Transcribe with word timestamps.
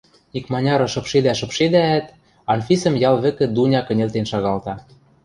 Икманяры 0.37 0.85
шыпшедӓ-шыпшедӓӓт, 0.93 2.05
Анфисӹм 2.53 2.95
ял 3.09 3.15
вӹкӹ 3.23 3.45
Дуня 3.55 3.81
кӹньӹлтен 3.83 4.25
шагалта. 4.31 4.73